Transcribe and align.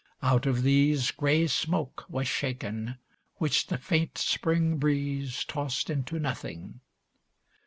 Out 0.23 0.47
of 0.47 0.63
these 0.63 1.11
Grey 1.11 1.45
smoke 1.45 2.05
was 2.09 2.27
shaken, 2.27 2.97
which 3.35 3.67
the 3.67 3.77
faint 3.77 4.17
Spring 4.17 4.77
breeze 4.77 5.43
Tossed 5.45 5.91
into 5.91 6.17
nothing. 6.17 6.79